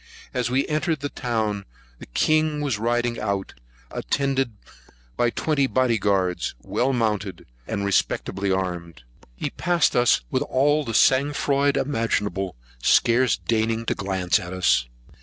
[0.33, 1.63] As we entered the town,
[1.99, 3.53] the king was riding out,
[3.91, 4.53] attended
[5.15, 9.03] by twenty carabineers or body guards, well mounted, and respectably armed.
[9.35, 14.87] He passed us with all the sang froid imaginable, scarce deigning to glance at us.